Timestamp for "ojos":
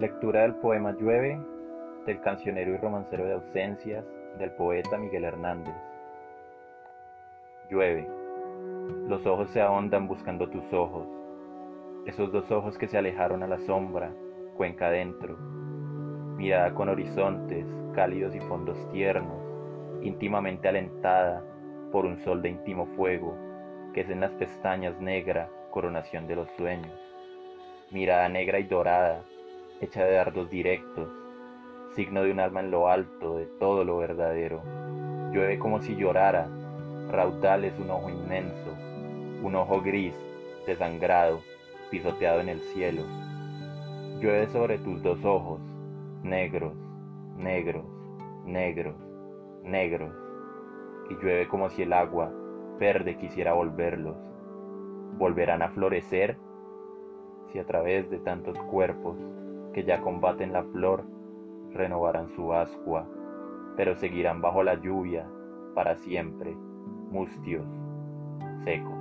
9.26-9.50, 10.72-11.06, 12.50-12.78, 45.24-45.60